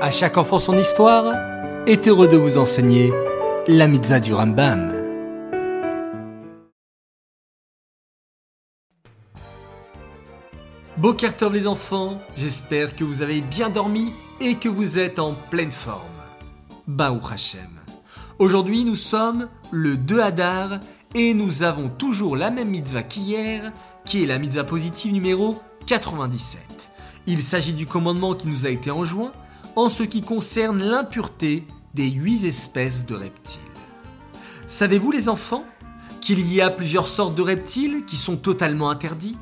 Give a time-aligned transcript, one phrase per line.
[0.00, 1.34] À chaque enfant son histoire
[1.86, 3.12] est heureux de vous enseigner
[3.66, 4.92] la mitzvah du Rambam.
[10.96, 15.72] Bokertov les enfants, j'espère que vous avez bien dormi et que vous êtes en pleine
[15.72, 16.00] forme.
[16.86, 17.60] Baou Hashem.
[18.38, 20.80] Aujourd'hui nous sommes le 2 Hadar
[21.14, 23.72] et nous avons toujours la même mitzvah qu'hier,
[24.04, 26.60] qui est la mitzvah positive numéro 97.
[27.26, 29.32] Il s'agit du commandement qui nous a été enjoint
[29.76, 33.60] en ce qui concerne l'impureté des huit espèces de reptiles.
[34.66, 35.64] Savez-vous les enfants
[36.20, 39.36] qu'il y a plusieurs sortes de reptiles qui sont totalement interdits?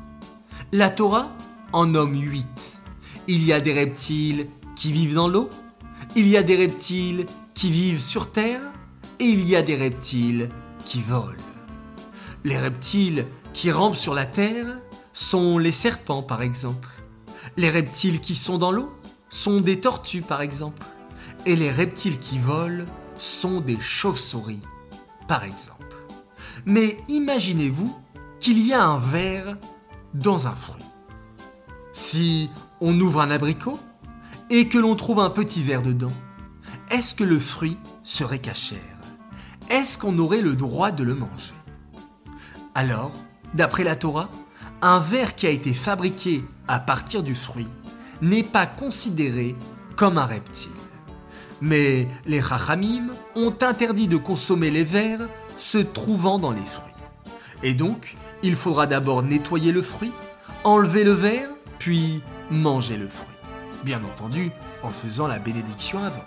[0.71, 1.31] La Torah
[1.71, 2.79] en nomme huit.
[3.27, 5.49] Il y a des reptiles qui vivent dans l'eau,
[6.15, 8.61] il y a des reptiles qui vivent sur terre,
[9.19, 10.49] et il y a des reptiles
[10.85, 11.37] qui volent.
[12.43, 14.65] Les reptiles qui rampent sur la terre
[15.13, 16.89] sont les serpents par exemple.
[17.55, 18.91] Les reptiles qui sont dans l'eau
[19.33, 20.83] sont des tortues par exemple.
[21.45, 22.85] Et les reptiles qui volent
[23.17, 24.61] sont des chauves-souris
[25.27, 25.95] par exemple.
[26.65, 27.93] Mais imaginez-vous
[28.39, 29.57] qu'il y a un ver
[30.13, 30.85] dans un fruit.
[31.91, 33.79] Si on ouvre un abricot
[34.51, 36.13] et que l'on trouve un petit ver dedans,
[36.91, 38.79] est-ce que le fruit serait cachère?
[39.69, 41.55] Est-ce qu'on aurait le droit de le manger?
[42.75, 43.11] Alors,
[43.55, 44.29] d'après la Torah,
[44.81, 47.69] un verre qui a été fabriqué à partir du fruit
[48.23, 49.55] n'est pas considéré
[49.95, 50.71] comme un reptile.
[51.61, 55.19] Mais les Chachamim ont interdit de consommer les vers
[55.57, 56.93] se trouvant dans les fruits.
[57.61, 60.11] Et donc, il faudra d'abord nettoyer le fruit,
[60.63, 61.49] enlever le verre,
[61.79, 63.27] puis manger le fruit.
[63.83, 66.25] Bien entendu, en faisant la bénédiction avant.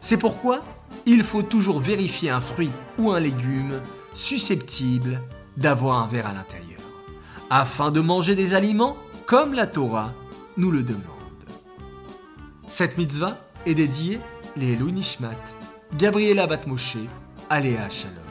[0.00, 0.62] C'est pourquoi
[1.06, 3.80] il faut toujours vérifier un fruit ou un légume
[4.12, 5.22] susceptible
[5.56, 6.70] d'avoir un verre à l'intérieur
[7.50, 10.12] afin de manger des aliments comme la Torah
[10.56, 11.19] nous le demande.
[12.70, 14.20] Cette mitzvah est dédiée
[14.56, 15.34] les Nishmat,
[15.98, 16.98] Gabriela Batmoshe,
[17.50, 18.29] Aléa Shalom.